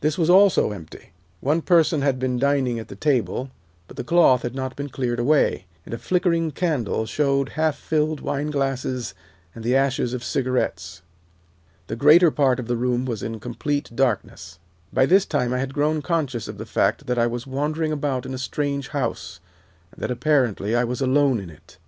This 0.00 0.18
was 0.18 0.28
also 0.28 0.72
empty. 0.72 1.12
One 1.40 1.62
person 1.62 2.02
had 2.02 2.18
been 2.18 2.36
dining 2.36 2.80
at 2.80 2.88
the 2.88 2.96
table, 2.96 3.50
but 3.86 3.96
the 3.96 4.02
cloth 4.02 4.42
had 4.42 4.52
not 4.52 4.74
been 4.74 4.88
cleared 4.88 5.20
away, 5.20 5.66
and 5.86 5.94
a 5.94 6.00
nickering 6.12 6.50
candle 6.50 7.06
showed 7.06 7.50
half 7.50 7.76
filled 7.76 8.18
wineglasses 8.20 9.14
and 9.54 9.62
the 9.62 9.76
ashes 9.76 10.14
of 10.14 10.24
cigarettes. 10.24 11.02
The 11.86 11.94
greater 11.94 12.32
part 12.32 12.58
of 12.58 12.66
the 12.66 12.74
room 12.76 13.04
was 13.04 13.22
in 13.22 13.38
complete 13.38 13.88
darkness. 13.94 14.58
"By 14.92 15.06
this 15.06 15.24
time 15.24 15.52
I 15.54 15.58
had 15.58 15.74
grown 15.74 16.02
conscious 16.02 16.48
of 16.48 16.58
the 16.58 16.66
fact 16.66 17.06
that 17.06 17.16
I 17.16 17.28
was 17.28 17.46
wandering 17.46 17.92
about 17.92 18.26
in 18.26 18.34
a 18.34 18.38
strange 18.38 18.88
house, 18.88 19.38
and 19.92 20.02
that, 20.02 20.10
apparently, 20.10 20.74
I 20.74 20.82
was 20.82 21.00
alone 21.00 21.38
in 21.38 21.50
it. 21.50 21.76